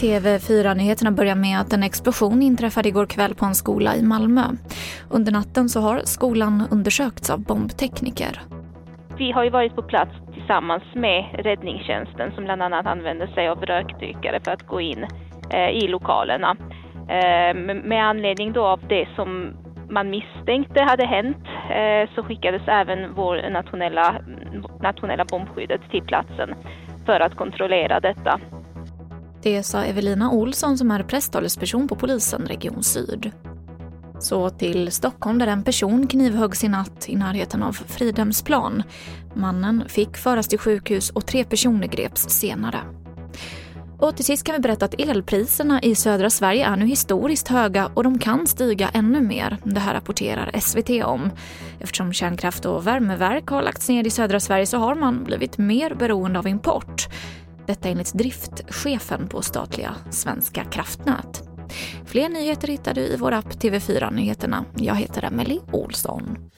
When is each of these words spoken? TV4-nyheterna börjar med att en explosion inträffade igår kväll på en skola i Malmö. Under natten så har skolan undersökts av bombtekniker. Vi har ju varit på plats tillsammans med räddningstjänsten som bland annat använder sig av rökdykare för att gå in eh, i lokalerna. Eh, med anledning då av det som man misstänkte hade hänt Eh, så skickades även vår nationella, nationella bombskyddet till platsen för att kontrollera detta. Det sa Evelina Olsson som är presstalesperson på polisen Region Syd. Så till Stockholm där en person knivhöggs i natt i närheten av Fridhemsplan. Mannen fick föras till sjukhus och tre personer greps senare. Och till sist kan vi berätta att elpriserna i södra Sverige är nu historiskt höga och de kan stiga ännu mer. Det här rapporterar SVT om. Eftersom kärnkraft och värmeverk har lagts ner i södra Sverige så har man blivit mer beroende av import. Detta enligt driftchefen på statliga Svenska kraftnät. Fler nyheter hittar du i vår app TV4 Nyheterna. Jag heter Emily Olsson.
TV4-nyheterna 0.00 1.10
börjar 1.10 1.34
med 1.34 1.60
att 1.60 1.72
en 1.72 1.82
explosion 1.82 2.42
inträffade 2.42 2.88
igår 2.88 3.06
kväll 3.06 3.34
på 3.34 3.44
en 3.44 3.54
skola 3.54 3.96
i 3.96 4.02
Malmö. 4.02 4.42
Under 5.10 5.32
natten 5.32 5.68
så 5.68 5.80
har 5.80 6.00
skolan 6.04 6.68
undersökts 6.70 7.30
av 7.30 7.40
bombtekniker. 7.40 8.40
Vi 9.18 9.32
har 9.32 9.44
ju 9.44 9.50
varit 9.50 9.74
på 9.74 9.82
plats 9.82 10.12
tillsammans 10.34 10.82
med 10.94 11.24
räddningstjänsten 11.38 12.32
som 12.34 12.44
bland 12.44 12.62
annat 12.62 12.86
använder 12.86 13.26
sig 13.26 13.48
av 13.48 13.62
rökdykare 13.62 14.40
för 14.44 14.50
att 14.50 14.66
gå 14.66 14.80
in 14.80 15.06
eh, 15.50 15.68
i 15.68 15.88
lokalerna. 15.88 16.56
Eh, 16.94 17.54
med 17.84 18.04
anledning 18.04 18.52
då 18.52 18.66
av 18.66 18.80
det 18.88 19.08
som 19.16 19.56
man 19.90 20.10
misstänkte 20.10 20.82
hade 20.82 21.06
hänt 21.06 21.44
Eh, 21.70 22.08
så 22.14 22.22
skickades 22.22 22.62
även 22.66 23.14
vår 23.14 23.50
nationella, 23.50 24.22
nationella 24.80 25.24
bombskyddet 25.24 25.80
till 25.90 26.02
platsen 26.02 26.54
för 27.06 27.20
att 27.20 27.34
kontrollera 27.34 28.00
detta. 28.00 28.40
Det 29.42 29.62
sa 29.62 29.84
Evelina 29.84 30.30
Olsson 30.30 30.78
som 30.78 30.90
är 30.90 31.02
presstalesperson 31.02 31.88
på 31.88 31.96
polisen 31.96 32.46
Region 32.46 32.82
Syd. 32.82 33.32
Så 34.20 34.50
till 34.50 34.92
Stockholm 34.92 35.38
där 35.38 35.46
en 35.46 35.64
person 35.64 36.06
knivhöggs 36.06 36.64
i 36.64 36.68
natt 36.68 37.08
i 37.08 37.16
närheten 37.16 37.62
av 37.62 37.72
Fridhemsplan. 37.72 38.82
Mannen 39.34 39.84
fick 39.88 40.16
föras 40.16 40.48
till 40.48 40.58
sjukhus 40.58 41.10
och 41.10 41.26
tre 41.26 41.44
personer 41.44 41.86
greps 41.86 42.22
senare. 42.22 42.78
Och 43.98 44.16
till 44.16 44.24
sist 44.24 44.44
kan 44.44 44.54
vi 44.54 44.60
berätta 44.60 44.84
att 44.84 45.00
elpriserna 45.00 45.82
i 45.82 45.94
södra 45.94 46.30
Sverige 46.30 46.66
är 46.66 46.76
nu 46.76 46.86
historiskt 46.86 47.48
höga 47.48 47.90
och 47.94 48.04
de 48.04 48.18
kan 48.18 48.46
stiga 48.46 48.88
ännu 48.88 49.20
mer. 49.20 49.56
Det 49.64 49.80
här 49.80 49.94
rapporterar 49.94 50.60
SVT 50.60 51.04
om. 51.04 51.30
Eftersom 51.80 52.12
kärnkraft 52.12 52.64
och 52.64 52.86
värmeverk 52.86 53.48
har 53.48 53.62
lagts 53.62 53.88
ner 53.88 54.06
i 54.06 54.10
södra 54.10 54.40
Sverige 54.40 54.66
så 54.66 54.78
har 54.78 54.94
man 54.94 55.24
blivit 55.24 55.58
mer 55.58 55.94
beroende 55.94 56.38
av 56.38 56.46
import. 56.48 57.08
Detta 57.66 57.88
enligt 57.88 58.14
driftchefen 58.14 59.28
på 59.28 59.42
statliga 59.42 59.94
Svenska 60.10 60.64
kraftnät. 60.64 61.42
Fler 62.06 62.28
nyheter 62.28 62.68
hittar 62.68 62.94
du 62.94 63.00
i 63.00 63.16
vår 63.16 63.32
app 63.32 63.48
TV4 63.48 64.12
Nyheterna. 64.12 64.64
Jag 64.76 64.94
heter 64.94 65.24
Emily 65.24 65.60
Olsson. 65.72 66.50